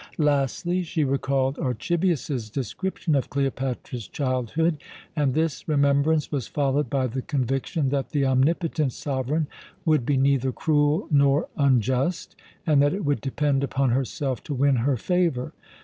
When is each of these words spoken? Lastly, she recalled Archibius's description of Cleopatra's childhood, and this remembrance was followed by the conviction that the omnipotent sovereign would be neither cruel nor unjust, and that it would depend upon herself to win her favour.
Lastly, 0.17 0.81
she 0.81 1.03
recalled 1.03 1.59
Archibius's 1.59 2.49
description 2.49 3.13
of 3.13 3.29
Cleopatra's 3.29 4.07
childhood, 4.07 4.81
and 5.15 5.35
this 5.35 5.67
remembrance 5.69 6.31
was 6.31 6.47
followed 6.47 6.89
by 6.89 7.05
the 7.05 7.21
conviction 7.21 7.89
that 7.89 8.09
the 8.09 8.25
omnipotent 8.25 8.93
sovereign 8.93 9.45
would 9.85 10.03
be 10.03 10.17
neither 10.17 10.51
cruel 10.51 11.07
nor 11.11 11.49
unjust, 11.55 12.35
and 12.65 12.81
that 12.81 12.95
it 12.95 13.05
would 13.05 13.21
depend 13.21 13.63
upon 13.63 13.91
herself 13.91 14.43
to 14.45 14.55
win 14.55 14.77
her 14.77 14.97
favour. 14.97 15.53